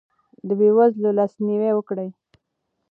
[0.47, 2.09] د بې وزلو لاسنیوی وکړئ.